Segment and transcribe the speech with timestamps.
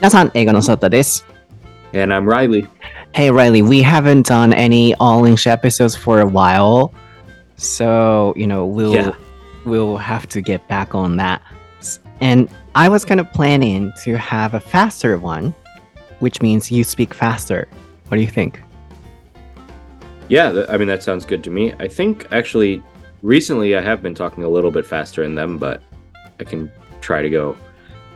[0.00, 0.52] Nathan, Ego
[0.88, 1.24] this.
[1.92, 2.68] And I'm Reilly.
[3.14, 6.94] Hey, Reilly, we haven't done any All English episodes for a while.
[7.56, 9.12] So, you know, we'll, yeah.
[9.64, 11.42] we'll have to get back on that.
[12.20, 15.52] And I was kind of planning to have a faster one,
[16.20, 17.66] which means you speak faster.
[18.06, 18.60] What do you think?
[20.28, 21.72] Yeah, I mean, that sounds good to me.
[21.80, 22.82] I think actually,
[23.22, 25.82] recently I have been talking a little bit faster in them, but
[26.38, 27.56] I can try to go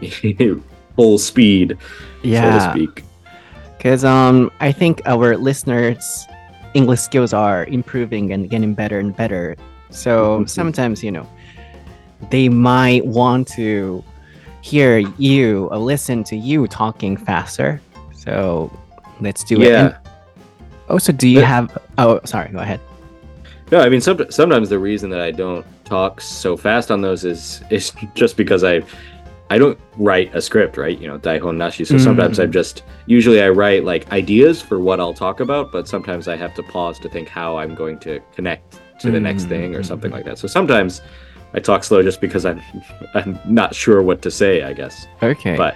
[0.97, 1.77] full speed,
[2.23, 2.59] yeah.
[2.59, 3.05] so to speak.
[3.77, 6.27] Because um, I think our listeners'
[6.75, 9.57] English skills are improving and getting better and better.
[9.91, 10.49] So Mhm.
[10.49, 11.27] sometimes, you know,
[12.31, 14.03] they might want to
[14.63, 17.81] hear you or listen to you talking faster.
[18.15, 18.71] So
[19.21, 19.69] let's do it.
[19.69, 19.87] Yeah.
[19.87, 19.95] And
[20.89, 21.79] also, do you But- have?
[21.99, 22.49] Oh, sorry.
[22.53, 22.81] Go ahead.
[23.73, 27.25] No, I mean, some, sometimes the reason that I don't talk so fast on those
[27.25, 28.83] is is just because I
[29.53, 30.99] I don't write a script, right?
[31.03, 31.85] You know, daihon nashi.
[31.85, 32.43] So sometimes Mm.
[32.45, 32.77] I'm just
[33.17, 36.63] usually I write like ideas for what I'll talk about, but sometimes I have to
[36.63, 38.65] pause to think how I'm going to connect
[39.01, 40.15] to the next thing or something Mm.
[40.17, 40.39] like that.
[40.39, 41.03] So sometimes
[41.53, 42.61] I talk slow just because I'm
[43.15, 45.07] I'm not sure what to say, I guess.
[45.23, 45.57] Okay.
[45.57, 45.75] But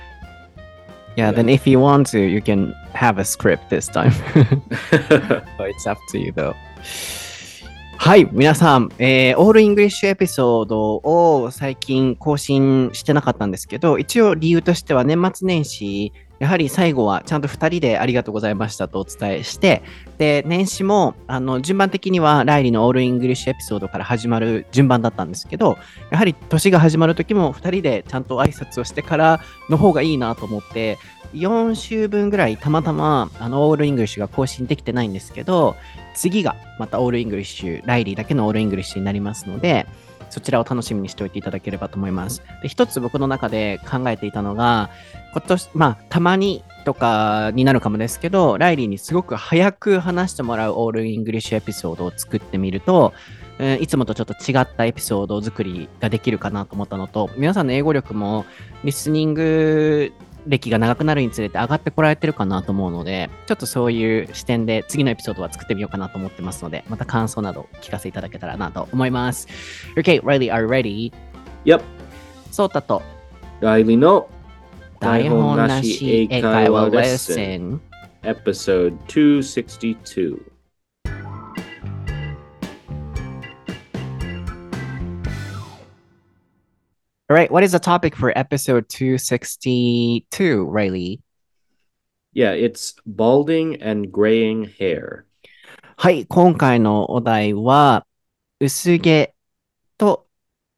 [1.18, 4.12] yeah, then if you want to, you can have a script this time.
[5.72, 6.54] It's up to you though.
[7.98, 19.82] はい、皆さん、えーオールイングリッシュエピソードを最近更新してなかったんですけど、一応理由としては年末年始、やはり最後はちゃんと2人でありがとうございましたとお伝えして、
[20.18, 25.76] で、年始もあの順番的にはライリーのオールイングリッシュエピソードから始まる順番だったんですけど、
[26.10, 30.98] やはり年が始まる時も2人でちゃんと挨拶をしてからの方がいいなと思って、
[31.32, 35.74] 4週分ぐらいたまたまあのオールイングリッシュが更新できてないんですけど、
[36.16, 39.86] 次がまたオールイングリッシュ、ライリーだけのオールイングリッシュになりますので、
[40.30, 42.42] そちらを楽しみにしておいていただければと思います。
[42.62, 44.90] で、一つ僕の中で考えていたのが、
[45.32, 53.12] 今年、まあ、たまにとかになるかもですけど、ライリーにすごく早く話してもらうオールイングリッシュエピソードを作ってみると、
[53.58, 58.44] えいつもとちょっと違ったエピソード作りができるかなと思ったのと、皆さんの英語力も
[58.84, 60.12] リスニング
[60.46, 69.48] 歴が長くなるにつれて上がってこられてるかなと思うので、ちょっとそういう視点で次のエピソードは作ってみようかなと思ってますので、また感想など聞かせていただけたらなと思います。
[69.96, 71.12] Okay, Riley, are you ready?
[71.64, 71.82] yep.
[72.50, 73.02] ソータと
[73.60, 74.28] Riley no
[75.00, 77.80] 台本なし英会話レッスン。
[78.22, 80.55] episode 262.
[87.28, 91.20] Alright, what is the topic for episode 262, Riley?
[92.32, 95.24] Yeah, it's balding and graying hair.
[95.96, 98.06] はい、今回のお題は、
[98.60, 99.34] 薄毛
[99.98, 100.28] と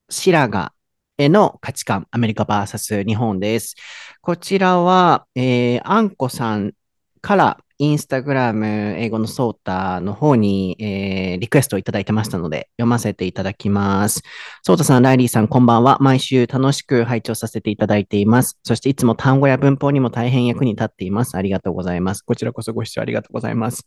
[0.08, 0.70] 白髪
[1.18, 3.76] への価値観、アメリカ VS 日本です。
[4.22, 6.72] こちらは、えー、あんこさん
[7.20, 8.66] からインスタグラム
[8.98, 14.22] 英語のソータの方に、えーリクエストをいただいてましたので、読ませていただきます。
[14.64, 15.98] ソータさん、ライリーさん、こんばんは。
[16.00, 18.58] 毎週楽しく拝聴させていただいています。
[18.64, 21.36] そしていつも単語や文法にも大変役に立っています。
[21.36, 22.22] ありがとうございます。
[22.22, 23.86] こちらこそご視聴ありがとうございます。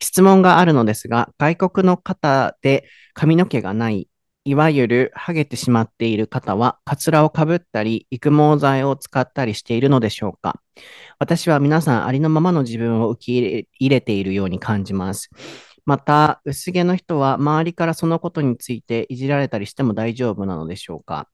[0.00, 4.08] 質問があるのですが、外国の方で髪の毛がない、
[4.48, 10.62] いわゆるハゲてしまっている方は、カツラをかぶったり、育毛剤を使ったりしているのでしょうか
[11.18, 15.28] 私は皆さんありのままの自分を受け入れているように感じます。
[15.84, 21.28] また、薄毛の人は周りからそのことについていじられたりしても大丈夫なのでしょうか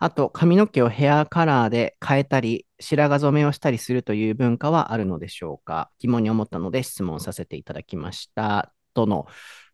[0.00, 8.72] あと、髪の毛をヘアカラーで変えたり、白髪染めをしたりするという文化はあるのでしょうか疑問に思ったので質問させていただきました。
[8.92, 9.28] との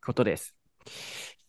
[0.04, 0.54] ことです。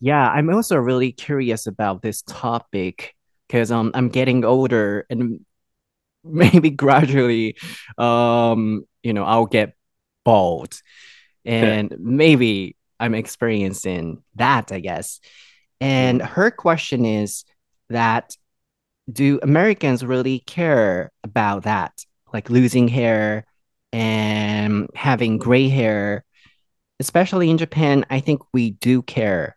[0.04, 3.16] Yeah, I'm also really curious about this topic
[3.48, 5.46] because um, I'm getting older and
[6.26, 7.56] maybe gradually,
[7.98, 9.78] um, you know, I'll get
[10.26, 10.82] bald.
[11.46, 15.22] And maybe I'm experiencing that, I guess.
[15.80, 17.46] And her question is
[17.90, 18.36] that
[19.10, 21.94] do Americans really care about that?
[22.34, 23.46] Like losing hair
[23.94, 26.26] and having gray hair,
[27.00, 29.56] especially in Japan, I think we do care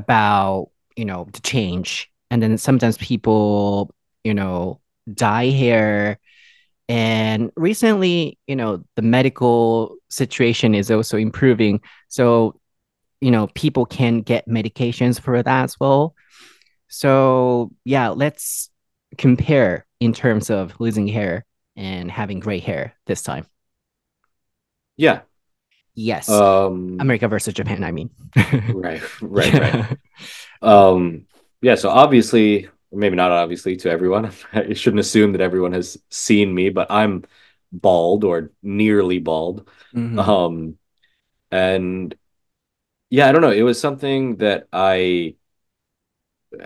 [0.00, 2.10] about, you know, the change.
[2.30, 3.94] And then sometimes people,
[4.24, 4.80] you know,
[5.12, 6.18] dye hair.
[6.88, 11.80] And recently, you know, the medical situation is also improving.
[12.08, 12.60] So,
[13.20, 16.14] you know, people can get medications for that as well.
[16.88, 18.70] So, yeah, let's
[19.18, 21.44] compare in terms of losing hair
[21.76, 23.46] and having gray hair this time.
[24.96, 25.20] Yeah.
[25.94, 26.28] Yes.
[26.30, 28.10] Um America versus Japan, I mean.
[28.68, 29.98] right, right, right.
[30.62, 31.26] Um
[31.62, 34.32] yeah, so obviously maybe not obviously to everyone.
[34.52, 37.24] I shouldn't assume that everyone has seen me, but I'm
[37.72, 39.68] bald or nearly bald.
[39.94, 40.18] Mhm.
[40.18, 40.78] Um,
[41.50, 42.14] and
[43.10, 43.50] yeah, I don't know.
[43.52, 45.36] It was something that I,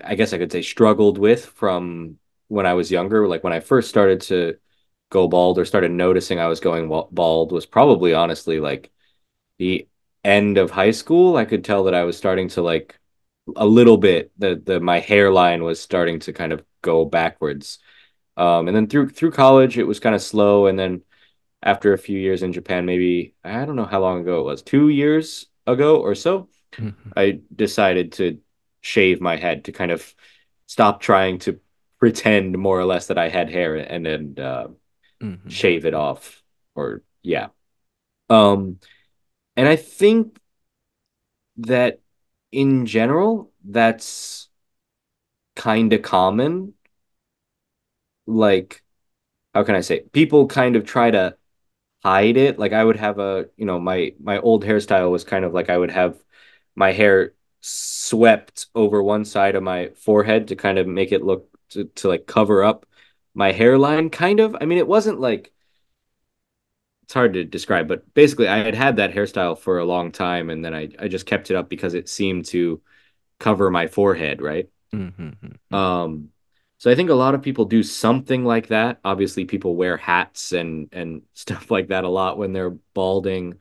[0.03, 2.19] I guess I could say struggled with from
[2.49, 3.29] when I was younger.
[3.29, 4.57] Like when I first started to
[5.11, 8.91] go bald or started noticing I was going bald was probably honestly like
[9.59, 9.89] the
[10.25, 11.37] end of high school.
[11.37, 12.99] I could tell that I was starting to like
[13.57, 17.79] a little bit the the my hairline was starting to kind of go backwards.
[18.37, 21.03] Um, and then through through college it was kind of slow, and then
[21.63, 24.63] after a few years in Japan, maybe I don't know how long ago it was,
[24.63, 27.13] two years ago or so, Mhm.
[27.17, 28.41] I decided to
[28.81, 30.15] shave my head to kind of
[30.67, 31.61] stop trying to
[31.99, 34.69] pretend more or less that I had hair and then uh,
[35.23, 35.51] Mhm.
[35.51, 36.43] shave it off.
[36.75, 37.49] Or yeah.
[38.29, 38.79] Um,
[39.57, 40.39] and I think
[41.57, 42.01] that
[42.53, 44.49] in general, that's
[45.57, 46.75] kind of common.
[48.27, 48.83] Like,
[49.55, 50.03] how can I say?
[50.13, 51.39] People kind of try to
[52.05, 52.59] hide it.
[52.61, 55.71] Like I would have a, you know, my my old hairstyle was kind of like
[55.71, 56.19] I would have
[56.77, 61.51] my hair swept over one side of my forehead to kind of make it look
[61.71, 62.87] to, to like cover up
[63.35, 64.57] my hairline kind of.
[64.61, 65.54] I mean, it wasn't like
[67.05, 70.51] it's hard to describe, but basically I had had that hairstyle for a long time
[70.51, 72.83] and then I I just kept it up because it seemed to
[73.41, 74.69] cover my forehead, right?
[74.93, 75.59] Mhm.
[75.71, 75.77] Mhm.
[75.77, 76.31] Um,
[76.79, 79.01] so I think a lot of people do something like that.
[79.05, 83.59] Obviously, people wear hats and and stuff like that a lot when they're balding.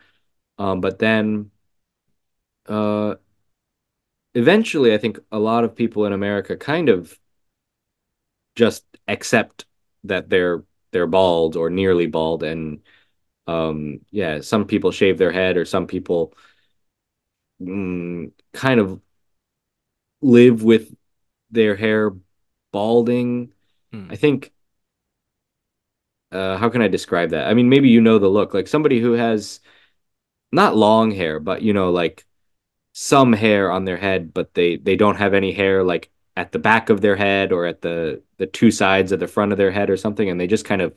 [0.60, 1.52] Um, but then
[2.68, 3.16] uh,
[4.36, 7.18] eventually, I think a lot of people in America kind of
[8.56, 9.66] just accept
[10.04, 12.82] that they're they're bald or nearly bald, and
[13.48, 16.34] um, yeah, some people shave their head, or some people
[17.60, 19.02] mm, kind of
[20.22, 20.94] live with
[21.52, 22.12] their hair
[22.72, 23.54] balding.
[24.10, 24.20] I Mm.
[24.20, 24.54] think
[26.32, 27.48] uh, how can I describe that?
[27.48, 29.60] I mean, maybe you know the look, like somebody who has
[30.52, 32.26] not long hair, but you know, like
[32.94, 36.60] some hair on their head, but they they don't have any hair like at the
[36.60, 39.72] back of their head or at the the two sides of the front of their
[39.72, 40.96] head or something, and they just kind of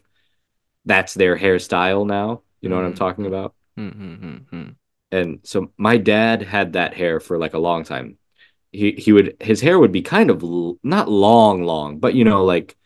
[0.86, 2.42] that's their hairstyle now.
[2.60, 2.96] You know what I'm Mhm.
[2.96, 3.54] talking about?
[3.78, 4.46] Mhm.
[4.50, 4.74] Mhm.
[5.12, 8.18] And so my dad had that hair for like a long time.
[8.72, 12.24] He he would his hair would be kind of l- not long, long, but you
[12.24, 12.76] know, like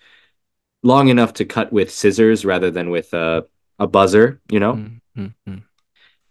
[0.83, 3.45] long enough to cut with scissors rather than with a
[3.79, 4.75] a buzzer, you know?
[4.75, 5.35] Mhm.
[5.47, 5.63] Mhm.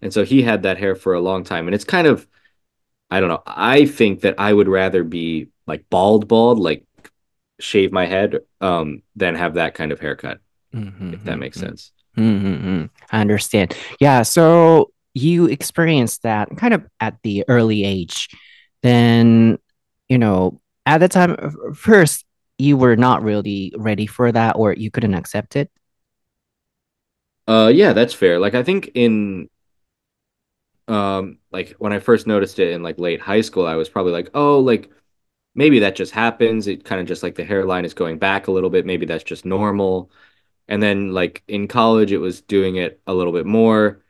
[0.02, 1.68] And so he had that hair for a long time.
[1.68, 2.28] And it's kind of,
[3.12, 3.44] I don't know.
[3.46, 6.86] I think that I would rather be like bald, bald, like
[7.60, 10.40] shave my head, um, than have that kind of haircut,
[10.74, 11.62] if that makes Mhm.
[11.62, 11.92] sense.
[12.18, 12.90] Mhm.
[13.12, 13.76] I understand.
[14.00, 18.30] Yeah, so you experienced that kind of at the early age.
[18.84, 19.58] Then,
[20.08, 21.36] you know, at the time,
[21.76, 22.26] first,
[22.58, 25.72] you were not really ready for that or you couldn't accept it.
[27.48, 28.40] Uh, yeah, that's fair.
[28.40, 29.50] Like I think in
[30.88, 34.12] um like when I first noticed it in like late high school, I was probably
[34.12, 34.90] like, oh, like
[35.56, 36.68] maybe that just happens.
[36.68, 38.86] It kind of just like the hairline is going back a little bit.
[38.86, 40.12] Maybe that's just normal.
[40.70, 44.02] And then like in college, it was doing it a little bit more.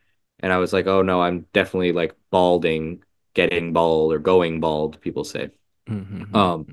[0.41, 3.03] And I was like, oh no, I'm definitely like balding,
[3.33, 5.49] getting bald or going bald, people say.
[5.87, 6.35] Mhm.
[6.35, 6.67] Um,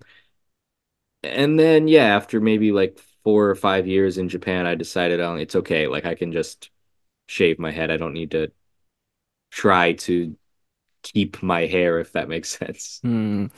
[1.23, 5.37] and then yeah, after maybe like four or five years in Japan, I decided, oh,
[5.37, 5.87] it's okay.
[5.87, 6.71] Like I can just
[7.29, 7.91] shave my head.
[7.91, 8.51] I don't need to
[9.51, 10.37] try to
[11.03, 13.01] keep my hair, if that makes sense.
[13.05, 13.53] Mm.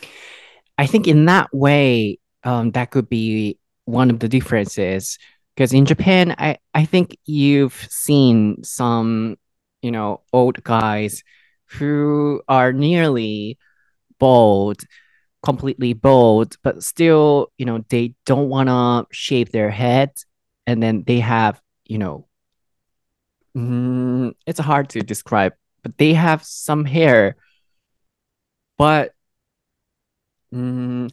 [0.76, 5.18] I think in that way, um, that could be one of the differences.
[5.58, 9.34] Because in Japan, I, I think you've seen some,
[9.82, 11.24] you know, old guys
[11.64, 13.58] who are nearly
[14.20, 14.82] bald,
[15.42, 20.12] completely bald, but still, you know, they don't want to shave their head.
[20.64, 22.28] And then they have, you know,
[23.56, 27.34] mm, it's hard to describe, but they have some hair,
[28.76, 29.10] but
[30.54, 31.10] mm,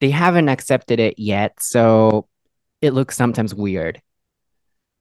[0.00, 2.26] they haven't accepted it yet, so
[2.80, 4.00] it looks sometimes weird.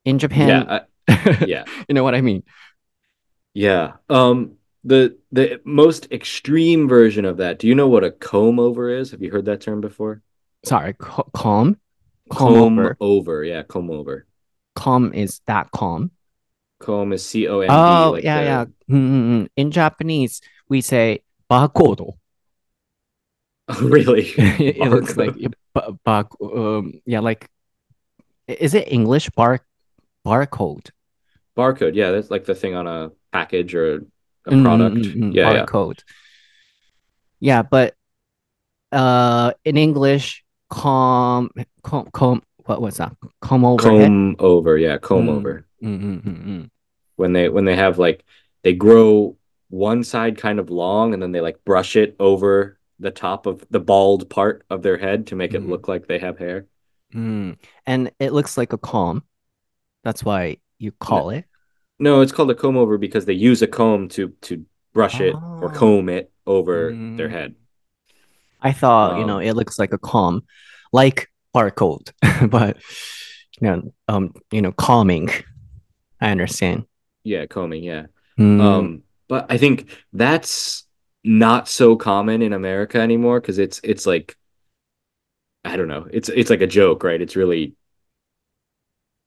[0.06, 0.82] In Yeah, Japan, I,
[1.46, 1.66] yeah.
[1.88, 2.44] you know what I mean?
[3.54, 3.94] Yeah.
[4.10, 7.60] Um, the the most extreme version of that.
[7.60, 9.12] Do you know what a comb over is?
[9.12, 10.22] Have you heard that term before?
[10.66, 11.80] Sorry, ca- calm,
[12.30, 12.98] calm Comb over.
[13.00, 13.44] over.
[13.44, 14.28] Yeah, comb over.
[14.76, 16.12] Calm is that calm.
[16.80, 18.66] Comb is C O M Oh, like yeah, yeah.
[18.66, 19.50] the Mm, mm, mm.
[19.56, 22.16] In Japanese, we say barcode.
[23.82, 24.34] really
[24.80, 25.54] It looks like barcode.
[25.74, 27.50] ba- um, yeah, like
[28.48, 29.62] is it English bar
[30.26, 30.92] barcode?
[31.58, 34.00] Barcode, yeah, that's like the thing on a package or a
[34.52, 34.96] mm-hmm, product.
[34.96, 35.32] Mm-hmm, mm-hmm.
[35.32, 36.04] yeah, barcode.
[37.40, 37.56] Yeah.
[37.56, 37.96] yeah, but
[38.92, 41.50] uh, in English, com
[41.84, 43.16] com com what was that?
[43.42, 43.84] Comb over.
[43.84, 45.66] Comb over, yeah, comb mm-hmm, over.
[45.84, 46.64] Mm-hmm, mm-hmm,
[47.16, 48.24] when they when they have like
[48.64, 49.38] they grow
[49.70, 53.66] one side kind of long and then they like brush it over the top of
[53.70, 56.66] the bald part of their head to make it look like they have hair.
[57.16, 57.58] Mm.
[57.86, 59.24] And it looks like a comb.
[60.04, 61.46] That's why you call no, it.
[61.98, 65.24] No, it's called a comb over because they use a comb to to brush oh.
[65.24, 65.74] it or oh.
[65.74, 67.18] comb it over mm.
[67.18, 67.56] their head.
[68.62, 70.44] I thought, um, you know, um, it looks like a comb,
[70.92, 72.12] like barcode,
[72.50, 72.78] but
[73.62, 75.30] you know, um, you know, calming.
[76.20, 76.86] I understand.
[77.24, 78.06] Yeah, combing, yeah.
[78.40, 78.62] Mm.
[78.62, 80.86] Um, but I think that's
[81.24, 84.36] not so common in America anymore because it's it's like
[85.66, 86.08] I don't know.
[86.12, 87.22] It's it's like a joke, right?
[87.22, 87.76] It's really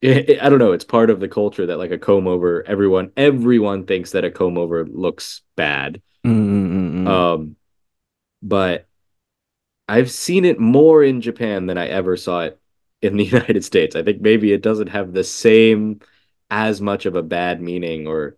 [0.01, 0.73] it, it, I don't know.
[0.73, 4.31] It's part of the culture that like a comb over, everyone everyone thinks that a
[4.31, 6.01] comb over looks bad.
[6.25, 7.07] Mm-hmm.
[7.07, 7.57] Um,
[8.41, 8.87] but
[9.89, 12.61] I've seen it more in Japan than I ever saw it
[13.03, 13.97] in the United States.
[13.97, 16.01] I think maybe it doesn't have the same
[16.51, 18.37] as much of a bad meaning or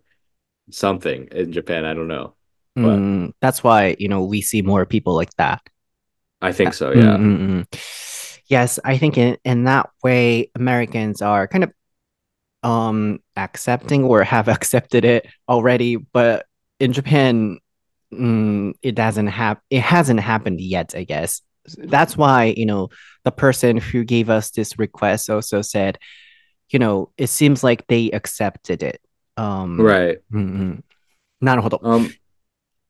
[0.71, 1.85] something in Japan.
[1.85, 2.33] I don't know.
[2.77, 5.61] Mm, that's why you know we see more people like that
[6.40, 7.16] I think so, うん yeah.
[7.16, 7.28] うんう
[7.60, 7.68] ん
[8.48, 11.72] Yes, I think in, in that way, Americans are kind of
[12.62, 16.46] um accepting or have accepted it already, but
[16.78, 17.58] in Japan,
[18.12, 21.42] mm, it doesn't have it hasn't happened yet, I guess.
[21.76, 22.90] That's why, you know,
[23.24, 25.98] the person who gave us this request also said,
[26.70, 29.00] you know, it seems like they accepted it.
[29.36, 30.18] Um, Right.
[30.32, 30.84] うんうん
[31.40, 31.80] なるほど。
[31.82, 32.10] Um,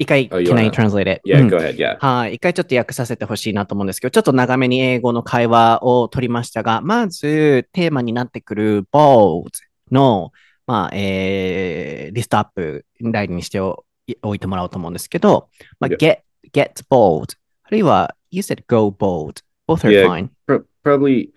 [0.01, 1.21] 一回、Oh, can I translate it?
[1.25, 1.75] yeah, うん go ahead.
[1.75, 1.97] Yeah.
[1.99, 2.35] はい。
[2.35, 9.49] 一回ちょっと訳させてほしいなと思うんですけど、ちょっと長めに英語の会話を取りましたが、まずテーマになってくる bold
[9.91, 10.31] の、
[10.65, 13.85] まあ、えーリストアップラインにしてお
[14.23, 16.19] おいてもらおうと思うんですけど、まあ、get,
[16.51, 17.35] get bold。
[17.63, 19.41] あるいは、you said go bold.
[19.67, 20.07] Both are Yeah.
[20.07, 20.29] fine.
[20.47, 21.29] Pro- probably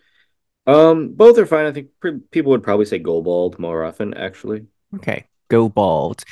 [0.66, 1.66] um both are fine.
[1.66, 4.64] I think pr- people would probably say go bald more often actually.
[4.97, 5.25] Okay.
[5.49, 6.23] go bold.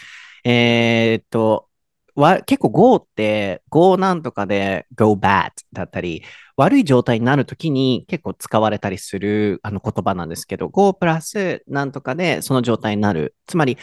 [0.45, 1.69] えーっと、
[2.15, 6.23] わ、結構 go って、go なんとかで go bad だったり、
[6.57, 13.35] 悪い状態になるときに結構使われたりするあの言葉なんですけど、go プラスなんとかでその状態になる。
[13.47, 13.79] つまり、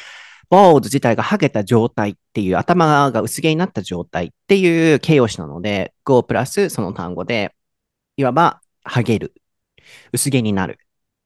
[0.50, 7.56] bald 自体がハゲた状態っていう、頭が薄毛になった状態っていう形容詞なので、go プラスその単語で、
[8.18, 9.34] いわば、ハゲる。
[10.14, 10.80] 薄毛になる。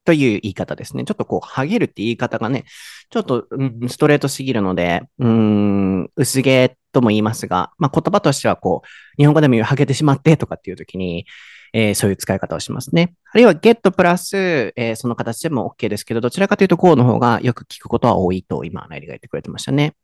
[0.06, 1.06] という言い方ですね。
[1.06, 2.66] ちょっとこう、ハゲるって言い方がね、
[3.10, 11.26] ちょっと、うんストレートすぎるので、うん、薄毛とも言いますが、まあ、言葉としてはこう、日本語でも言う、ハゲてしまってとかっていう時に、
[11.74, 13.16] えーそういう使い方をしますね。
[13.32, 14.38] あるいは get プラス、
[14.76, 19.96] えーその形でも OK ですけど、どちらかというと go の方がよく聞くことは多いと今、ライリが言ってくれてましたね。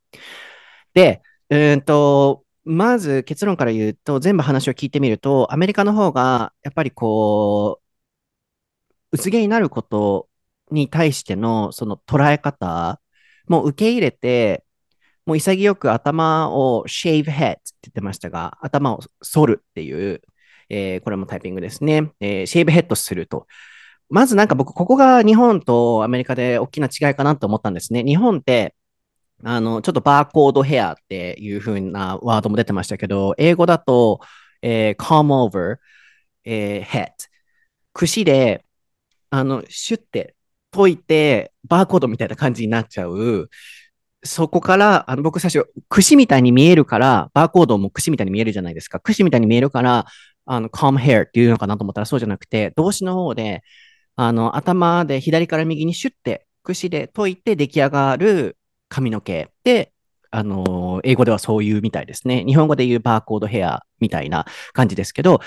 [0.93, 7.85] で、うんと、まず結論から言うと、全部話を聞いてみると、アメリカの方が、やっぱりこう、
[9.11, 10.29] 薄毛になること
[10.71, 13.01] に対してのその捉え方、
[13.47, 14.63] も受け入れて、
[15.29, 20.23] もう潔く頭を shave head って言ってましたが、頭を剃るっていう、
[20.69, 22.11] えーこれもタイピングですね。
[22.19, 23.45] えー、シェイブヘッドすると。
[24.09, 28.03] まずなんか僕、ここが日本とアメリカで大きな違いかなと思ったんですね。
[28.03, 28.75] 日本って、
[29.43, 34.21] あの、ちょっとバーコードヘアっていう風なワードも出てましたけど、英語だと、
[34.63, 35.77] えー comb over、
[36.43, 37.11] えー head。
[37.93, 38.65] 櫛で、
[39.29, 40.35] あの、シュッて
[40.71, 43.49] 解いて、バーコードみたいな感じになっちゃう。
[44.23, 48.99] そこから、あの、僕最初、櫛みたいに見えるから、バーコードも櫛みたいに見えるじゃないですか。
[48.99, 50.05] 櫛みたいに見えるから、
[50.45, 53.63] あの、calm hair っていうのかなと思ったらそうじゃなくて、動詞の方で、
[54.15, 58.57] あの、頭で左から右にシュッて、櫛で解いて出来上がる
[58.89, 59.93] 髪の毛で、
[60.31, 62.43] あの、英語ではそういうみたいですね。
[62.45, 65.39] 日本語で言うバーコードヘアみたいな感じですけど、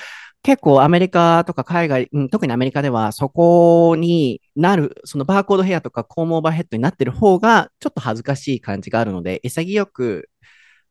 [0.42, 10.28] 結構アメリカとか海外、うん特にアメリカではそこになる、そのバーコードヘアとかコームオーバーヘッドになってる方がちょっと恥ずかしい感じがあるので、潔く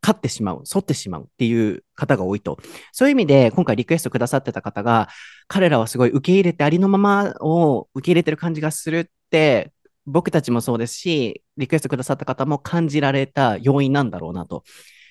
[0.01, 2.58] 刈ってしまう、剃ってしまうっていう方が多いと。
[2.93, 5.10] そういう意味で今回リクエストくださってた方が、
[5.48, 9.72] 彼らはすごい受け入れてありのままを受け入れてる感じがするって、
[10.05, 14.63] 僕たちもそうですし、リクエストくださった方も感じられた要因なんだろうなと。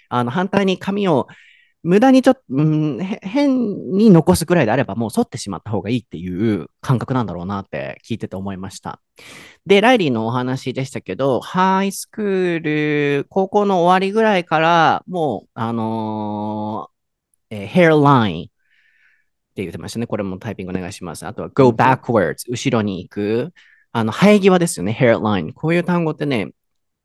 [0.08, 1.28] あの、反対に髪を
[1.82, 9.00] 無駄にちょっと、うん、変に残すくらいであればもう剃ってしまった方がいいっていう感覚なんだろうなって聞いてて思いました。
[9.66, 20.06] で、ライリーのお話でしたけど、ハイスクール、高校の終わりぐらいから、もう、あのーえー、ヘアラインって言ってましたね。
[20.06, 21.26] これもタイピングお願いします。
[21.26, 23.52] あとは go backwards、後ろに行く。
[23.92, 25.52] あの、生え際ですよね、ヘアライン。
[25.52, 26.52] こういう単語ってね、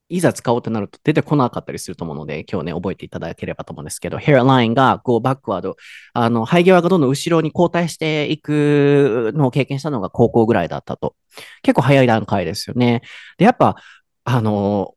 [0.08, 5.78] いざ使おうとなると出てこなかったりすると思うので、今日ね、覚えていただければと思うんですけど、ヘアラインがこうバックワード、
[6.14, 11.16] あの、生え際がどんどん後ろに後退していくのを経験したのが高校ぐらいだったと。
[11.64, 13.02] 結構早い段階ですよね。
[13.38, 13.78] で、やっぱ、
[14.26, 14.94] あの、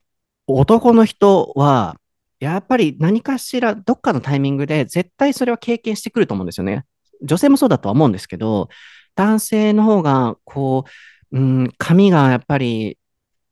[0.46, 1.96] 男の人は、
[2.40, 6.84] やっぱり何かしらどっかのタイミングで絶対それは経験してくると思うんですよね。
[7.22, 8.68] 女性もそうだとは思うんですけど、
[9.16, 10.84] 男性の方が、こ
[11.32, 12.97] う、うん、髪がやっぱり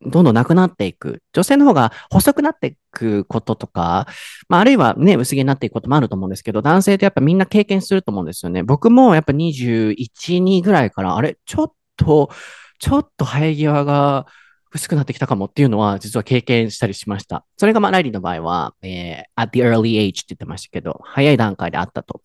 [0.02, 1.22] どんどんなくなっていく。
[1.32, 4.06] 女性の方が細くなっていくこととか、
[4.48, 8.62] まあ、あるいはね、薄毛になっていくこともあると思うんですけど、男性ってやっぱみんな経験すると思うんですよね。
[8.62, 9.96] 僕もやっぱ21、
[10.42, 12.30] 2ぐらいから、あれ、ちょっと、
[12.78, 14.26] ちょっと生え際が
[14.72, 17.44] 薄くなってきたかもっていうのは、実は経験したりしました。
[17.56, 22.20] それがまあ、ライリーの場合は、えー、at the early age って言ってましたけど、早い段階であったと。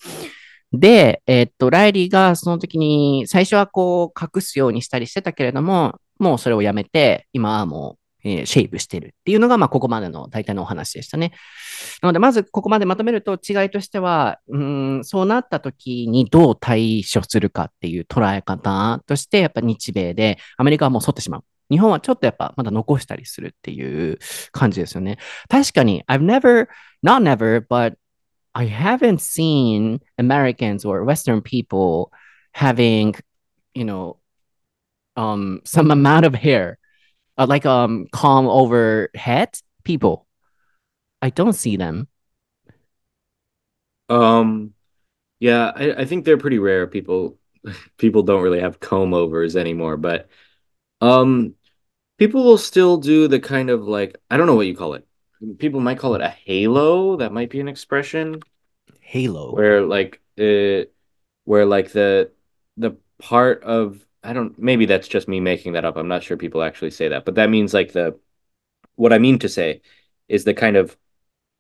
[0.74, 11.34] で、えー、っと、ライリーがその時に、最初はこう、隠すようにしたりしてたけれども、もうそれをやめて、今はもう、えー、シェイブしてるっていうのが、まあ、ここまでの大体のお話でしたね。
[12.02, 21.44] なので、まずここまでまとめると違いとしては、うん、そうなった時にどう対処するかっていう捉え方として、やっぱ日米で、アメリカはもう沿ってしまう。
[21.72, 24.20] 日本はちょっとやっぱまだ残したりするっていう
[24.52, 25.18] 感じですよね。
[25.50, 26.68] 確かに、I've never,
[27.04, 27.96] not never, but
[28.54, 32.12] I haven't seen Americans or Western people
[32.54, 33.16] having,
[33.74, 34.18] you know,
[35.16, 36.78] um some amount of hair,
[37.38, 39.50] uh, like um calm overhead
[39.84, 40.28] people.
[41.22, 42.08] I don't see them.
[44.10, 44.74] Um,
[45.40, 46.88] yeah, I, I think they're pretty rare.
[46.88, 47.40] People
[47.98, 50.30] people don't really have comb overs anymore, but
[51.02, 51.56] um,
[52.18, 55.08] people will still do the kind of like I don't know what you call it.
[55.58, 57.18] People might call it a halo.
[57.18, 58.42] That might be an expression.
[59.00, 59.54] Halo.
[59.54, 60.92] Where like it, uh,
[61.46, 62.32] where like the
[62.78, 65.98] the part of I don't maybe that's just me making that up.
[65.98, 68.20] I'm not sure people actually say that, but that means like the
[68.96, 69.82] what I mean to say
[70.28, 70.96] is the kind of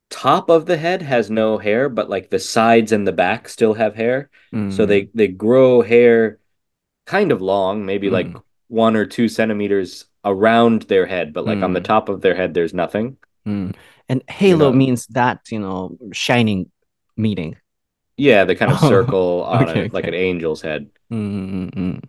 [0.10, 3.74] top of the head has no hair, but like the sides and the back still
[3.74, 4.30] have hair.
[4.54, 4.72] Mm.
[4.74, 6.40] So they they grow hair
[7.06, 8.12] kind of long, maybe mm.
[8.12, 8.28] like
[8.68, 11.64] one or two centimeters around their head, but like mm.
[11.64, 11.86] on the mm.
[11.86, 13.18] top of their head, there's nothing.
[13.48, 13.76] Mm.
[14.08, 14.78] And halo you know?
[14.78, 16.70] means that you know shining
[17.18, 17.58] meaning.
[18.18, 19.90] Yeah, the kind of circle on okay, a, okay.
[19.92, 20.90] like an angel's head.
[21.12, 22.00] Mm-hmm.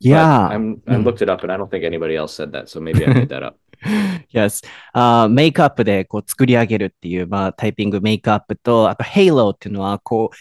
[0.00, 0.48] Yeah.
[0.48, 3.04] I'm I looked it up and I don't think anybody else said that, so maybe
[3.04, 3.56] I made that up.
[4.30, 4.62] yes.
[4.92, 10.36] あメイクアップでこう作り上げるっていう、まあ、タイピングメイクアップと、あと Halo っていうのは、こう、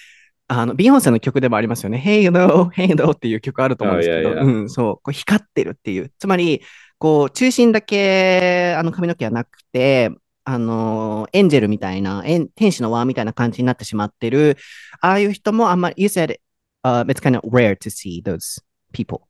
[0.47, 2.01] あの、ビヨンセの曲でもありますよね。
[2.03, 6.11] Halo, Halo っていう曲あると思うんですけど、うん、そう、こう光ってるっていう。
[6.19, 6.61] つまり、
[6.99, 10.11] こう、中心だけ、あの、髪の毛はなくて、
[10.45, 12.23] あの、エンジェルみたいな、
[12.55, 14.57] 天使の輪みたいな感じになってしまってる、
[15.01, 16.39] ああいう人もあんまり、you said、
[16.83, 19.27] uh, it's kind of rare to see those people.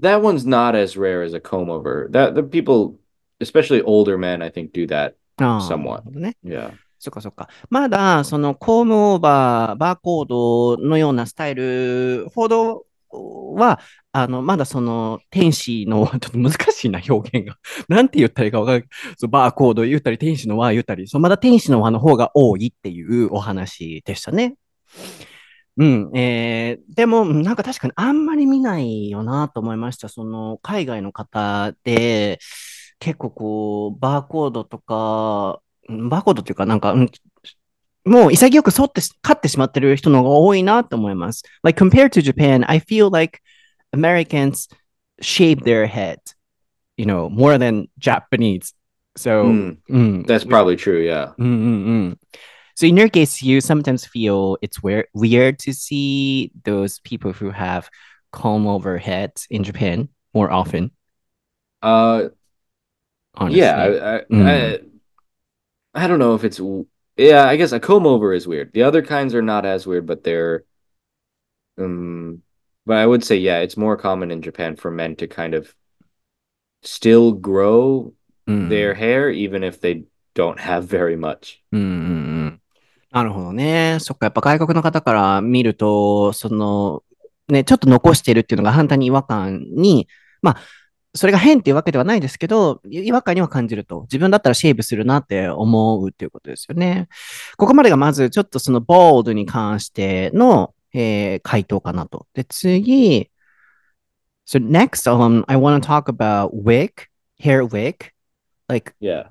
[0.00, 2.08] That one's not as rare as a comb over.
[2.10, 2.98] That the people,
[3.40, 6.04] especially older men, I think do that somewhat.
[6.10, 6.36] ね。
[6.44, 6.72] Yeah.
[6.98, 7.48] そっかそっか。
[7.70, 13.78] まだ、その、コームオーバー、バーコードのようなスタイルほどは、
[14.10, 17.56] あの、まだその、天使の、ちょっと難しいな、表現が。
[17.88, 18.88] なんて言ったらいいか分からない。
[19.16, 24.56] そうバーコード言ったり、天使の輪言ったり、そうまだ天使の輪の方が多いっていうお話でしたね。
[25.78, 30.08] うん、えー、でも、なんか確かにあんまり見ないよなと思いました。
[30.08, 32.40] その、海外の方で、
[32.98, 37.10] 結構こう、バーコードとか、バーコードっていうか、なんか、うん、
[38.04, 41.44] もう潔く沿って、勝ってしまってる人の方が多いなと思います。
[41.62, 43.40] Like, compared to Japan, I feel like
[43.92, 44.68] Americans
[45.20, 46.18] shave their head,
[46.96, 48.74] you know, more than Japanese.
[49.16, 51.34] So, mm, mm, that's probably true, yeah.
[51.38, 52.16] Mm, mm, mm.
[52.78, 57.50] So in your case, you sometimes feel it's weird, weird to see those people who
[57.50, 57.90] have
[58.30, 60.92] comb over heads in Japan more often.
[61.82, 62.28] Uh,
[63.34, 63.58] Honestly.
[63.58, 64.78] yeah, I, I, mm.
[65.92, 66.60] I, I don't know if it's
[67.16, 67.48] yeah.
[67.48, 68.72] I guess a comb over is weird.
[68.72, 70.62] The other kinds are not as weird, but they're
[71.78, 72.42] um.
[72.86, 75.74] But I would say yeah, it's more common in Japan for men to kind of
[76.84, 78.14] still grow
[78.48, 78.68] mm.
[78.68, 80.04] their hair even if they
[80.36, 81.60] don't have very much.
[81.74, 82.37] Mm.
[83.10, 83.98] なるほどね。
[84.00, 87.02] そっか、やっぱ外国の方から見ると、その、
[87.48, 90.08] ね、ちょっと残してるっていうのが反対に違和感に、
[90.42, 90.56] まあ、
[91.14, 94.02] それが変っていうわけではないですけど、違和感には感じると。
[94.02, 97.08] 自分だったらシェイブするなって思うっていうことですよね。
[97.56, 102.26] ここまでがまずちょっとそのボールに関しての、えー、回答かなと。
[102.34, 103.30] で、次。
[104.46, 108.12] So next, um, I want to talk about wig, hair wig.
[108.68, 109.28] Like, yeah.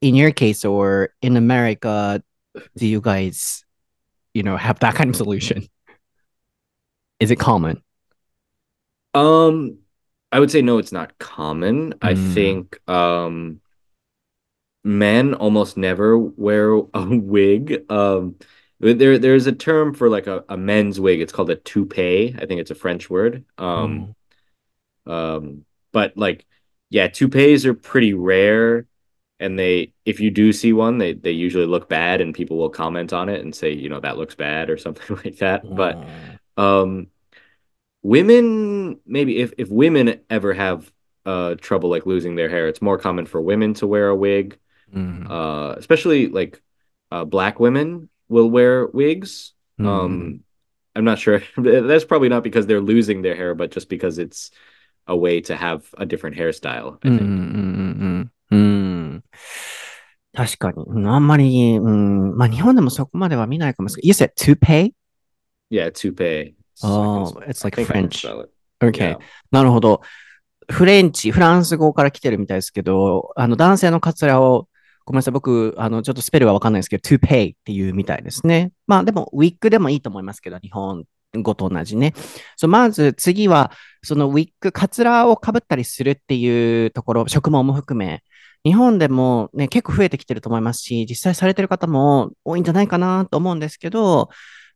[0.00, 2.22] In your case or in America,
[2.76, 3.64] do you guys,
[4.34, 5.66] you know, have that kind of solution?
[7.18, 7.82] Is it common?
[9.14, 9.78] Um,
[10.32, 11.92] I would say no, it's not common.
[11.94, 11.96] Mm.
[12.02, 13.60] I think um
[14.82, 17.84] men almost never wear a wig.
[17.90, 18.36] Um,
[18.78, 21.20] there there's a term for like a, a men's wig.
[21.20, 22.34] It's called a toupee.
[22.38, 23.44] I think it's a French word.
[23.58, 24.14] Um,
[25.06, 25.36] Oh.
[25.36, 26.46] um, but like,
[26.88, 28.86] yeah, toupees are pretty rare,
[29.40, 32.68] and they if you do see one they they usually look bad and people will
[32.68, 35.96] comment on it and say you know that looks bad or something like that but
[35.96, 36.62] mm.
[36.62, 37.06] um
[38.02, 40.90] women maybe if if women ever have
[41.26, 44.58] uh trouble like losing their hair it's more common for women to wear a wig
[44.94, 45.28] mm.
[45.28, 46.62] uh especially like
[47.10, 49.86] uh black women will wear wigs mm.
[49.86, 50.36] um mm-hmm.
[50.94, 54.50] i'm not sure that's probably not because they're losing their hair but just because it's
[55.06, 58.22] a way to have a different hairstyle i think mm-hmm.
[58.52, 58.79] mm-hmm
[60.32, 60.84] 確かに。
[60.86, 64.08] うんあんまり、うん、まあ日本でもそこまでは見ないかもしれない。
[64.08, 64.92] You said toupee?
[65.70, 66.54] Yeah, toupee.
[66.54, 68.26] It's- I can Oh, it's I like think I can French.
[68.26, 68.50] spell it.
[68.80, 69.10] Okay.
[69.16, 69.18] Yeah.
[69.50, 70.00] なるほど。
[70.70, 74.68] フレンチ、フランス語から来てるみたいですけど、あの男性のカツラを、
[75.04, 78.70] ごめんなさい、僕、あの、ちょっとスペルはわかんないですけど、to pay っていうみたいですね。
[78.86, 82.14] まあでも、ウィッグでもいいと思いますけど、日本語と同じね。
[82.56, 88.22] そうまず次は、そのウィッグ、カツラをかぶったりするっていうところ、植毛も含め、
[88.64, 94.28] 日本でもね、結構増えてきてると思いますし、実際されてる方も多いんじゃないかなと思うんですけど、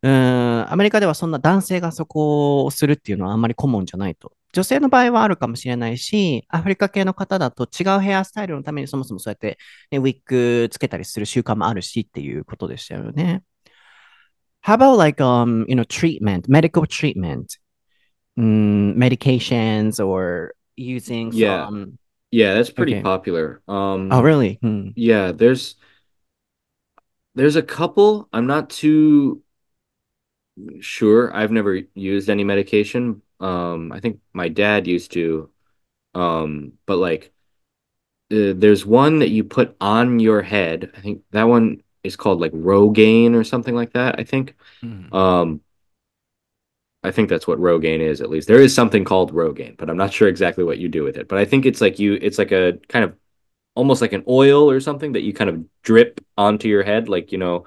[0.02, 4.32] うーん、アメリカではそんな男性がそこをするっていうのはあんまりコモンじゃないと。
[4.52, 9.58] 女性の場合はあるかもしれないし、アフリカ系の方だと違うヘアスタイルのためにそもそもそうやって、
[9.90, 13.42] ね、ウィッグつけたりする習慣もあるしっていうことでしたよね。
[14.64, 17.58] How about like, um, you know, treatment, medical treatment,
[18.38, 21.38] mm, medications or using some...
[21.38, 21.86] Yeah,
[22.54, 23.02] that's pretty Okay.
[23.02, 23.62] popular.
[23.68, 24.58] Um, Oh, really?
[24.62, 24.90] Hmm.
[24.94, 25.76] yeah, there's
[27.34, 28.28] there's a couple.
[28.32, 29.42] I'm not too
[30.80, 31.34] sure.
[31.34, 33.22] I've never used any medication.
[33.40, 35.50] Um, I think my dad used to.
[36.14, 37.32] Um, but like
[38.32, 40.90] uh, there's one that you put on your head.
[40.96, 44.56] I think that one is called like Rogaine or something like that, I think.
[44.82, 45.14] Hmm.
[45.14, 45.62] Um,
[47.04, 48.48] I think that's what Rogaine is at least.
[48.48, 51.28] There is something called Rogaine, but I'm not sure exactly what you do with it.
[51.28, 53.14] But I think it's like you it's like a kind of
[53.74, 57.30] almost like an oil or something that you kind of drip onto your head like,
[57.30, 57.66] you know,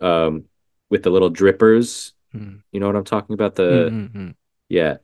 [0.00, 0.44] um
[0.90, 2.12] with the little drippers.
[2.32, 2.56] Hmm.
[2.70, 3.54] You know what I'm talking about?
[3.54, 4.30] The Hmm, hmm, hmm.
[4.68, 4.96] yeah.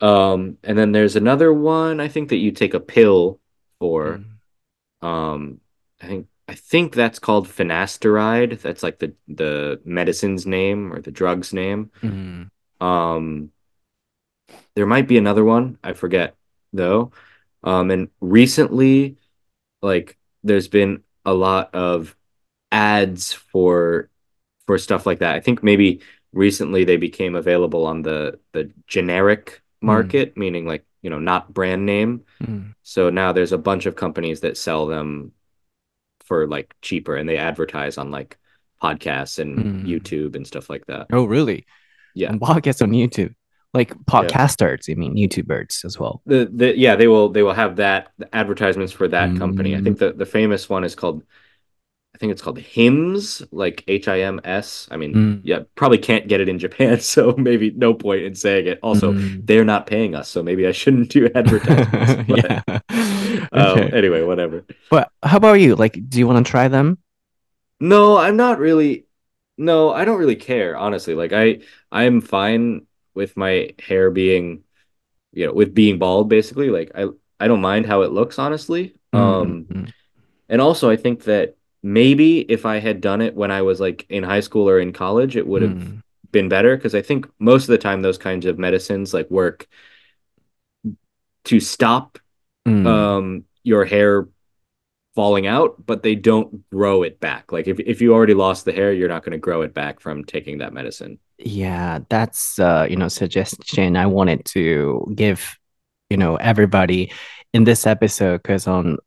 [0.00, 3.40] Um and then there's another one I think that you take a pill
[3.78, 4.24] for.
[5.00, 5.06] Hmm.
[5.06, 5.60] Um
[6.00, 8.60] I think I think that's called finasteride.
[8.60, 11.92] That's like the the medicine's name or the drug's name.
[12.00, 12.42] Hmm.
[12.80, 13.50] Um,
[14.74, 16.34] there might be another one, I forget
[16.72, 17.12] though.
[17.62, 19.16] Um, and recently,
[19.82, 22.16] like there's been a lot of
[22.72, 24.10] ads for
[24.66, 25.34] for stuff like that.
[25.34, 26.00] I think maybe
[26.32, 31.86] recently they became available on the the generic market, meaning like, you know, not brand
[31.86, 32.24] name.
[32.44, 32.60] Hmm.
[32.82, 35.32] So now there's a bunch of companies that sell them
[36.24, 38.38] for like cheaper and they advertise on like
[38.82, 39.86] podcasts and Mm.
[39.86, 41.06] YouTube and stuff like that.
[41.12, 41.66] Oh, really?
[42.14, 42.30] Yeah.
[42.30, 43.34] And podcasts on YouTube.
[43.72, 46.22] Like podcasters, I mean, YouTubers as well.
[46.26, 49.74] the the yeah they will they will have that advertisements for that company.
[49.74, 49.84] I Mm.
[49.84, 51.24] think the the famous one is called
[52.14, 54.86] I think it's called Hims like H I M S.
[54.92, 55.40] I mean Mm.
[55.42, 58.78] yeah probably can't get it in Japan so maybe no point in saying it.
[58.80, 59.44] Also Mm.
[59.44, 62.30] they're not paying us so maybe I shouldn't do advertisements.
[62.30, 62.62] yeah.
[63.50, 63.90] um, okay.
[63.92, 64.64] anyway whatever.
[64.88, 65.74] But how about you?
[65.74, 66.98] Like, do you want to try them?
[67.80, 69.06] No, I'm not really.
[69.56, 71.14] No, I don't really care, honestly.
[71.14, 71.60] Like I,
[71.92, 74.64] I'm fine with my hair being,
[75.32, 76.70] you know, with being bald, basically.
[76.70, 77.06] Like I,
[77.40, 78.94] I don't mind how it looks, honestly.
[79.12, 79.92] Um, Mm,
[80.48, 84.06] and also I think that maybe if I had done it when I was like
[84.10, 87.26] in high school or in college, it would have mm, been better because I think
[87.38, 89.68] most of the time those kinds of medicines like work
[91.44, 92.18] to stop
[92.66, 92.86] mm.
[92.86, 94.28] um your hair
[95.14, 97.52] falling out, but they don't grow it back.
[97.52, 100.00] Like if if you already lost the hair, you're not going to grow it back
[100.00, 101.18] from taking that medicine.
[101.38, 105.56] Yeah, that's uh, you know, suggestion I wanted to give,
[106.10, 107.12] you know, everybody
[107.52, 108.98] in this episode because um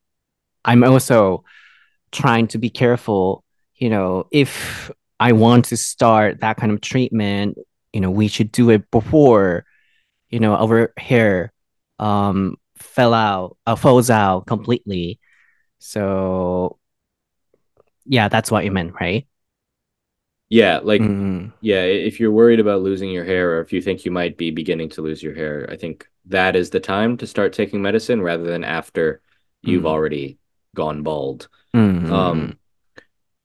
[0.65, 1.43] I'm also
[2.11, 3.43] trying to be careful,
[3.75, 7.57] you know, if I want to start that kind of treatment,
[7.93, 9.65] you know, we should do it before,
[10.29, 11.53] you know, our hair
[11.99, 15.19] um fell out, uh, falls out completely.
[15.79, 16.79] So
[18.05, 19.27] yeah, that's what you meant, right?
[20.49, 24.05] Yeah, like Mm, yeah, if you're worried about losing your hair or if you think
[24.05, 27.27] you might be beginning to lose your hair, I think that is the time to
[27.27, 29.21] start taking medicine rather than after
[29.63, 29.87] you've Mm.
[29.87, 30.37] already
[30.75, 31.49] gone bald.
[31.75, 32.59] mm, mm, Um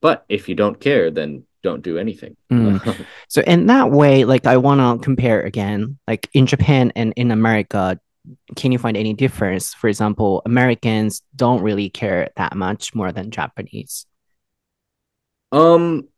[0.00, 2.36] but if you don't care, then don't do anything.
[2.52, 3.06] Mm.
[3.28, 7.30] So in that way, like I want to compare again, like in Japan and in
[7.30, 7.98] America,
[8.56, 9.74] can you find any difference?
[9.74, 14.06] For example, Americans don't really care that much more than Japanese.
[15.50, 16.08] Um,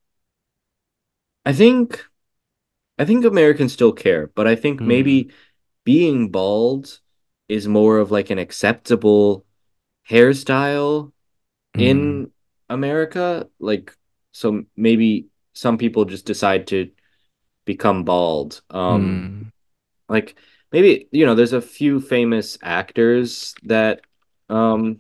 [1.45, 2.05] I think
[2.99, 4.87] I think Americans still care, but I think Mm.
[4.87, 5.31] maybe
[5.85, 7.01] being bald
[7.49, 9.45] is more of like an acceptable
[10.09, 11.13] hairstyle
[11.75, 12.31] in
[12.69, 13.49] America.
[13.59, 13.97] Like,
[14.33, 16.91] so maybe some people just decide to
[17.65, 18.63] become bald.
[18.71, 19.53] Um,
[20.09, 20.37] like
[20.75, 24.01] maybe you know there's a few famous actors that
[24.51, 24.99] um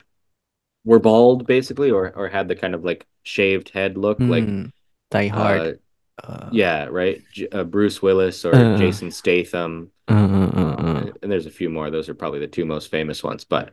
[0.85, 4.73] were bald basically or or had the kind of like shaved head look mm, like
[5.11, 5.81] Die uh, Hard.
[6.23, 7.21] Uh, uh, yeah, right.
[7.33, 8.77] J- uh, Bruce Willis or uh.
[8.77, 9.91] Jason Statham.
[10.07, 11.91] Uh, and, and there's a few more.
[11.91, 13.73] Those are probably the two most famous ones, but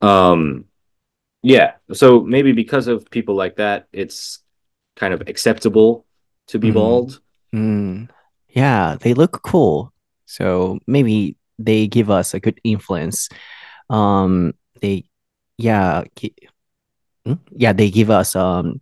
[0.00, 0.64] um
[1.42, 4.40] yeah, so maybe because of people like that it's
[4.96, 6.06] kind of acceptable
[6.48, 6.74] to be mm.
[6.74, 7.20] bald.
[7.54, 8.08] Mm.
[8.48, 9.92] Yeah, they look cool.
[10.26, 13.28] So maybe they give us a good influence.
[13.88, 15.04] Um, they,
[15.58, 16.04] yeah,
[17.24, 17.34] hmm?
[17.52, 18.80] yeah, they give us um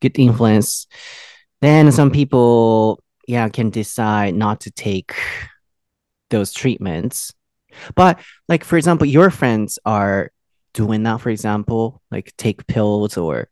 [0.00, 0.86] good influence.
[1.60, 5.14] Then some people, yeah, can decide not to take
[6.30, 7.32] those treatments.
[7.94, 10.32] But like for example, your friends are
[10.74, 13.48] doing that, for example, like take pills or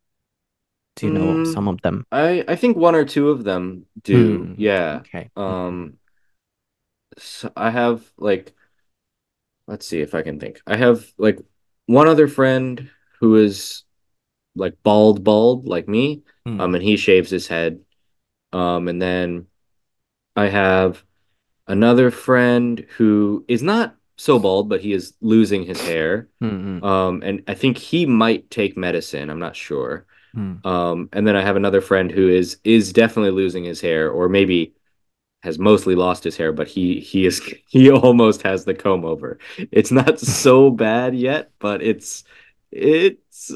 [0.97, 1.47] do you know Mm.
[1.47, 2.07] some of them?
[2.11, 4.45] I I think one or two of them do.
[4.45, 4.55] Hmm.
[4.59, 5.01] Yeah.
[5.07, 5.31] Okay.
[5.37, 5.99] Um,
[7.57, 8.55] I have like,
[9.67, 10.61] let's see if I can think.
[10.67, 11.39] I have like
[11.87, 13.85] one other friend who is
[14.55, 16.23] like bald, bald like me.
[16.47, 16.61] Hmm.
[16.61, 17.81] Um, and he shaves his head.
[18.53, 19.47] Um, and then
[20.37, 21.05] I have
[21.67, 26.29] another friend who is not so bald, but he is losing his hair.
[26.41, 29.31] Hmm, hmm, Um, and I think he might take medicine.
[29.31, 30.07] I'm not sure.
[30.33, 30.57] hmm.
[30.65, 34.29] Um, and then I have another friend who is is definitely losing his hair, or
[34.29, 34.73] maybe
[35.43, 39.39] has mostly lost his hair, but he he is he almost has the comb over.
[39.73, 42.25] It's not so bad yet, but it's
[42.71, 43.53] it's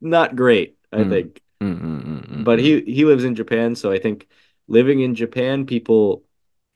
[0.00, 1.08] not great, I Mm.
[1.10, 1.42] think.
[1.60, 4.28] Mm, mm, mm, mm, But he he lives in Japan, so I think
[4.68, 6.24] living in Japan, people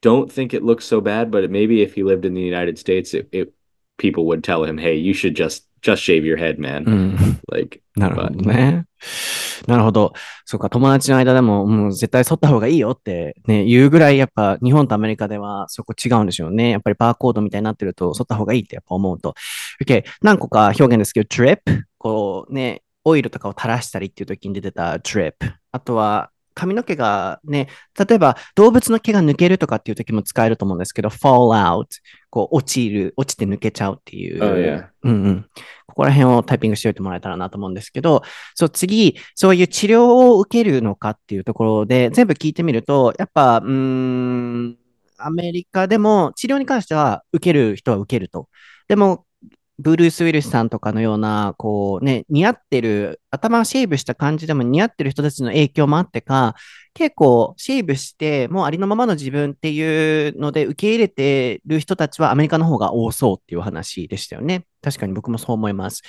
[0.01, 3.15] don't think it looks so bad, but maybe if he lived in the United States,
[3.15, 3.55] it, it
[3.99, 7.41] people would tell him, "Hey, you should just just shave your head, man." うん。
[7.51, 8.87] Like, なるほどね。
[9.67, 10.13] なるほど。
[10.45, 16.71] そうか、友達の間でも、もう絶対剃った方がいいよってね、言うぐらい、やっぱ日本とアメリカではそこ違うんでしょうね。
[16.71, 19.35] やっぱりバーコードみたいになってると、剃った方がいいってやっぱ思うと。
[19.85, 21.59] OK、何個か表現ですけど、drip、
[21.99, 25.35] こうね、オイルとかを垂らしたりっていう時に出てた drip。
[25.73, 27.69] あとは、髪の毛がね、
[27.99, 31.87] 例えば動物の毛が抜けるとかっていう時も使えると思うんですけど、fall out、
[32.33, 34.43] こう落ちる、落ちて抜けちゃうっていう。
[34.43, 35.47] oh yeah, うんうん。
[35.87, 38.23] ここら辺をタイピングしておいてもらえたらなと思うんですけど、
[38.55, 44.79] そう、次、そういう治療を受けるのかっていうところで、全部聞いてみると、やっぱ、うーん、
[45.19, 48.49] アメリカでも治療に関しては受ける人は受けると。
[48.89, 49.27] でも、
[49.79, 56.55] ブルース・ウィルスさんとかのような、こうね、似合ってる、頭シェイブした感じでも似合ってる人たちの影響もあってか、
[56.95, 64.67] 結構シェイブして、もうありのままの自分っていうので受け入れてる人たちはアメリカの方が多そうっていう話でしたよね。
[64.83, 66.03] 確かに僕もそう思います。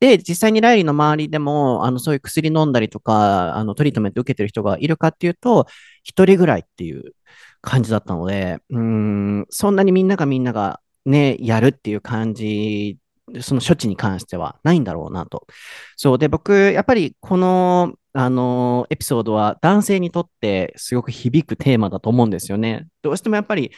[0.00, 5.66] で、実際にライリーの周りでも、あの、そういう薬飲んだりとか、あの、トリートメント受けてる人がいるかっていうと、
[6.02, 7.14] 一人ぐらいっていう
[7.62, 12.98] 感じだったので、うん、そんなにみんながみんながね、やるっていう感じ、
[13.40, 15.46] その処置に関してはないんだろうなと。
[15.96, 16.18] そう。
[16.18, 22.86] で、僕、やっぱりこの、あの、エピソードは男性にとってすごく響くテーマだと思うんですよね。
[23.02, 23.72] どうしてもやっぱり、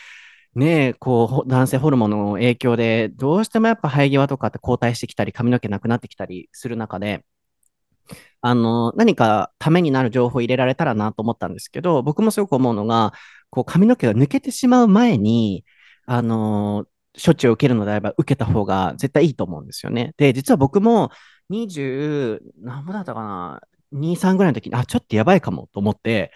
[0.54, 7.24] ねえ、こう、男性ホルモンの影響で、どうしてもやっぱ生え際とかって後退してきたり、髪の毛なくなってきたりする中で、
[8.40, 13.12] あの、何かためになる情報を入れられたらなと思ったんですけど、僕もすごく思うのが、
[13.50, 15.64] こう、髪の毛が抜けてしまう前に、
[16.06, 16.86] あの、
[17.22, 20.14] 処置を受けるのであれば受けた方が絶対いいと思うんですよね。
[20.16, 21.10] で、実は僕も
[21.50, 23.60] 20、何ぼだったかな
[23.92, 26.32] ?2、3ぐらいの時に、あ、ちょっとやばいかもと思って、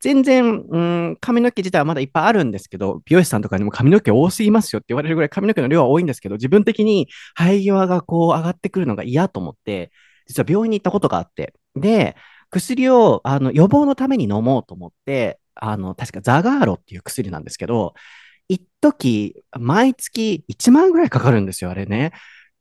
[0.00, 7.08] 全然、うん、髪の毛自体はまだいっぱいあるんですけど、美容師さんとかにも髪の毛多すぎますよって言われるぐらい髪の毛の量は多いんですけど、自分的に
[7.38, 9.90] 生え際がこう上がってくるのが嫌と思って、
[10.26, 12.16] 実は病院に行ったことがあって、で、
[12.50, 17.94] 薬をあの予防のために飲もうと思って、あの、確かザガーロっていう薬なんですけど、
[18.48, 22.12] 一時、毎月1万ぐらいかかるんですよ、あれね。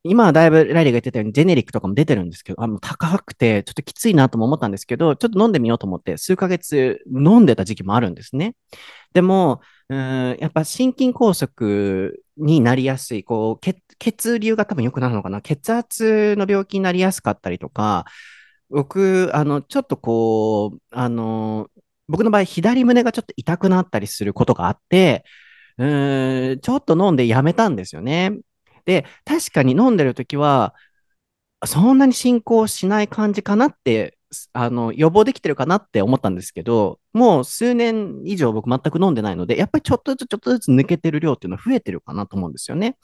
[0.05, 8.55] 今はだいぶライリーが言ってたようにジェネリックとかも出てるんですけど、あの高くてちょっときついなとも思ったんですけど、ちょっと飲んでみようと思って数ヶ月飲んでた時期もあるんですね。
[9.13, 15.41] でも、うんやっぱ心筋梗塞になりやすい、こう血、血流が多分良くなるのかな。
[15.41, 18.05] 血圧の病気になりやすかったりとか、
[18.69, 21.69] 僕、あの、ちょっとこう、あの、
[22.07, 25.23] 僕の場合、左胸がちょっと痛くなったりすることがあって、
[25.77, 28.37] ちょっと飲んでやめたんですよね。
[28.85, 30.75] で、確かに飲んでる時は、
[31.65, 34.17] そんなに進行しない感じかなって、
[34.53, 42.97] あの、予防できてるかなって思ったんですけど、もう数年以上僕全く飲んでないので、やっぱりちょっとずつちょっとずつ抜けてる量っていうのは増えてるかなと思うんですよね。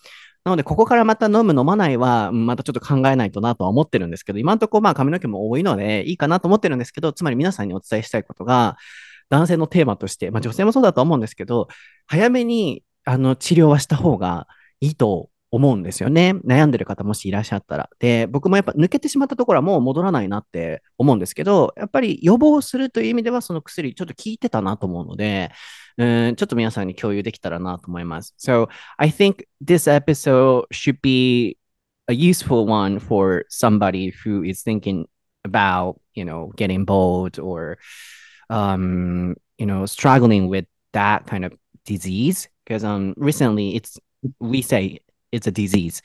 [0.43, 8.77] なので、ここからまた飲む飲まないは、またちょっと考えないとなとは思ってるんですけど、今のところまあ髪の毛も多いのでいいかなと思ってるんですけど、つまり皆さんにお伝えしたいことが、
[9.29, 11.67] 男性のテーマとして、まあ女性もそうだと思うんですけど、
[12.07, 14.47] 早めにあの治療はした方が
[14.81, 16.33] いいと思うんですよね。
[16.45, 17.89] 悩んでる方もしいらっしゃったら。
[17.99, 25.51] で、僕もやっぱ抜けてしまったところはもう戻らないなって思うんですけど、やっぱり予防するという意味ではその薬ちょっと効いてたなと思うので、
[25.97, 28.35] うん、ちょっと皆さんに共有できたらなと思います。
[28.39, 31.57] So, I think this episode should be
[32.07, 35.05] a useful one for somebody who is thinking
[35.45, 37.79] about, you know, getting bold or,
[38.49, 41.53] um, you know, struggling with that kind of
[41.85, 42.47] disease.
[42.65, 43.99] Because um, recently it's,
[44.39, 44.99] we say
[45.31, 46.01] it's a disease.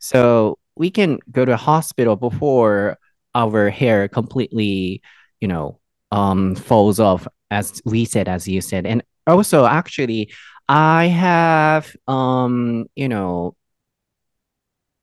[0.00, 2.98] So we can go to hospital before
[3.34, 5.02] our hair completely,
[5.40, 5.78] you know,
[6.10, 8.86] um, falls off, as we said, as you said.
[8.86, 10.32] And also, actually,
[10.68, 13.54] I have, um, you know,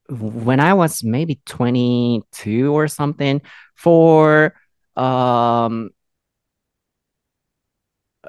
[0.09, 3.41] when I was maybe 22 or something
[3.75, 4.53] for
[4.95, 5.89] um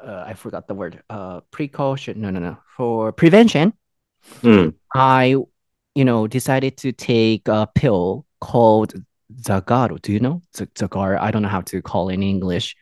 [0.04, 3.72] uh, I forgot the word uh precaution no no no for prevention
[4.42, 4.70] Hmm.
[4.94, 5.36] I
[5.94, 8.94] you know decided to take a pill called
[9.42, 12.76] Zagallo do you know Z- Zagar I don't know how to call it in English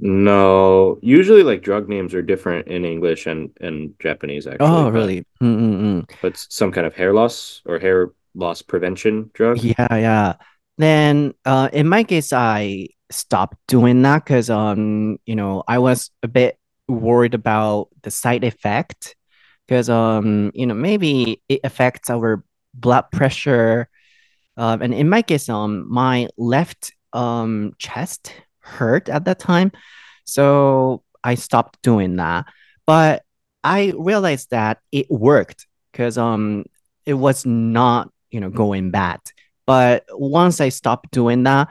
[0.00, 4.66] No, usually like drug names are different in English and and Japanese actually.
[4.66, 6.10] oh but- really Mm-mm-mm.
[6.20, 9.58] But some kind of hair loss or hair loss prevention drug.
[9.62, 10.34] Yeah, yeah.
[10.78, 16.10] Then uh in my case I stopped doing that because um you know I was
[16.22, 19.16] a bit worried about the side effect
[19.66, 22.44] because um you know maybe it affects our
[22.74, 23.88] blood pressure
[24.56, 29.72] um and in my case um my left um chest hurt at that time
[30.24, 32.46] so I stopped doing that.
[32.86, 33.22] But
[33.64, 36.64] I realized that it worked because um
[37.06, 39.20] it was not you know going bad.
[39.66, 41.68] But once I stopped doing that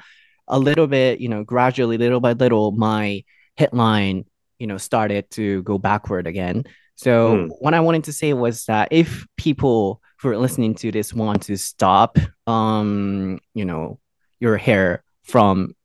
[0.51, 3.23] a little bit you know gradually little by little my
[3.57, 4.25] headline
[4.59, 7.47] you know started to go backward again so Hmm.
[7.59, 11.43] what I wanted to say was that if people who are listening to this want
[11.43, 13.99] to stop um you know
[14.39, 15.75] your hair from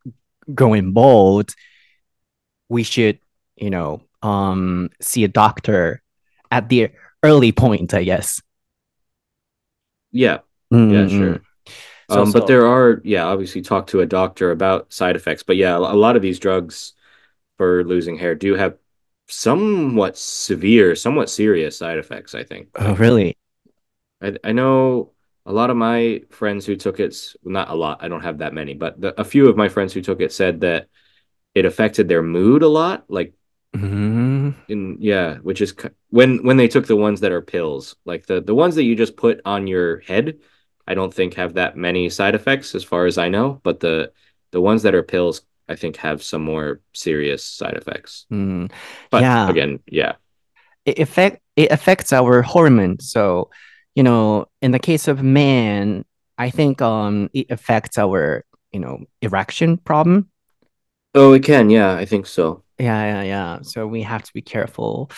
[0.54, 1.54] going bald
[2.68, 3.18] we should
[3.56, 6.02] you know um see a doctor
[6.50, 6.90] at the
[7.22, 8.42] early point I guess
[10.12, 10.38] Yeah,
[10.72, 11.40] Mm, yeah, mm, sure.
[12.08, 15.42] So- Um, but there are, yeah, obviously talk to a doctor about side effects.
[15.42, 16.94] But yeah, a lot of these drugs
[17.58, 18.76] for losing hair do have
[19.28, 22.68] somewhat severe, somewhat serious side effects, I think.
[22.76, 23.36] Oh, really?
[24.20, 25.12] I I know
[25.46, 28.38] a lot of my friends who took it, s- not a lot, I don't have
[28.38, 30.88] that many, but the, a few of my friends who took it said that
[31.54, 33.04] it affected their mood a lot.
[33.08, 33.34] Like
[33.74, 35.74] Mm, in yeah, which is
[36.10, 38.94] when when they took the ones that are pills, like the the ones that you
[38.96, 40.38] just put on your head,
[40.87, 44.11] I don't think have that many side effects as far as I know, but the
[44.51, 48.25] the ones that are pills, I think have some more serious side effects.
[48.31, 48.69] mm.
[49.09, 49.49] But Yeah.
[49.49, 50.13] again, yeah.
[50.85, 52.99] It affect it affects our hormone.
[52.99, 53.49] So,
[53.95, 56.03] you know, in the case of man,
[56.37, 60.27] I think um it affects our, you know, erection problem.
[61.13, 62.63] Oh, it can, yeah, I think so.
[62.79, 63.59] Yeah, yeah, yeah.
[63.63, 65.09] So we have to be careful.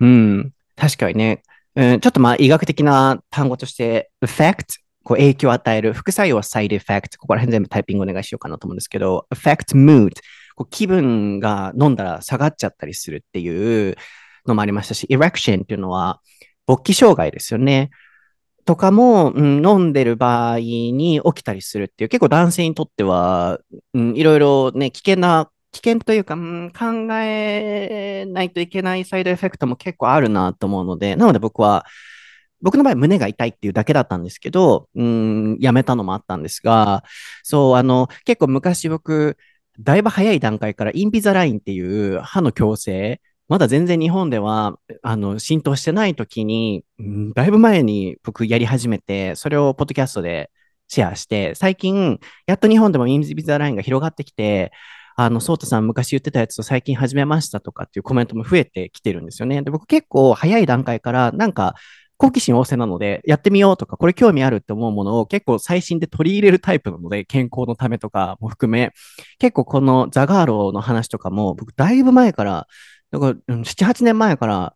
[0.00, 0.52] うん。
[0.76, 1.42] 確かにね。
[1.76, 4.78] うん、ちょっとまあ医学的な単語として、effect、
[5.09, 10.11] こう影響を与える、副作用は side effect、ここら辺全部タイピングお願いしようかなと思うんですけど、affect mood、
[10.53, 13.95] こう気分が飲んだら下がっちゃったりするっていう
[14.45, 16.21] のもありましたし、erection っていうのは
[16.67, 17.89] 勃起障害ですよね。
[18.65, 23.57] とかも、うん、飲んでる場合に起きたりするっていう、結構男性にとっては、
[23.95, 31.83] うん、いろいろね、危険な、危険というか、うん、考えないといけないサイドエフェクトも結構あるなと思うので、なので僕は、
[32.61, 37.03] 僕の場合胸が痛いっていうだけだったんですけど、うん、やめたのもあったんですが、
[37.43, 39.37] そう、あの、結構昔僕、
[39.79, 50.51] だいぶ早い段階からインビザラインっていう歯の矯正、まだ全然日本では、あの、浸透してない時に、うんだいぶ前に僕やり始めて、それをポッドキャストで
[50.87, 54.71] シェアして、最近、やっと日本でもインビザラインが広がってきて、
[55.15, 59.61] あの、ソータさん昔言ってたやつを最近始めましたとかっていうコメントも増えてきてるんですよね。
[59.63, 61.75] で、僕結構早い段階から、なんか、
[62.19, 68.91] 好奇心旺盛なので、やってみようとか、これ興味あるって思うものを結構最新で取り入れるタイプなので、健康のためとかも含め、
[69.39, 72.67] 結構このザガーローの話とかも、僕だいぶ前から、
[73.11, 74.75] だから、7、8年前から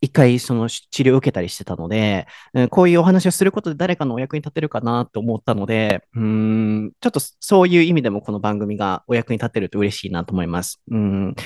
[0.00, 2.26] 一回その治療を受けたりしてたので、
[2.70, 10.82] こういうお話をすることで誰かのお役に立てるかなと思ったので、うん、ちょっとそういう意味でもこの番組がお役に立てると嬉しいなと思います。
[10.90, 11.36] うん、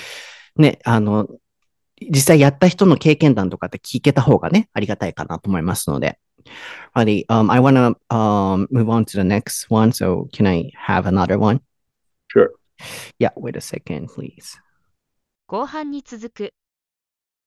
[0.57, 1.29] ね、あの、
[2.01, 6.19] 実際やった人の経験談とかって聞けた方がね、ありがたいかなと思いますので。
[6.95, 9.91] Alrighty, um, I want to um, move on to the next one.
[9.93, 11.61] So can I have another one?
[12.29, 12.51] Sure.
[13.19, 14.59] Yeah, wait a second, please.
[15.49, 16.55] 後半に続く